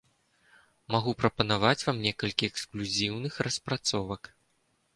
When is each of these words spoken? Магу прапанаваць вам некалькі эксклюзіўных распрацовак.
Магу 0.95 1.11
прапанаваць 1.19 1.85
вам 1.87 1.97
некалькі 2.07 2.51
эксклюзіўных 2.55 3.39
распрацовак. 3.49 4.21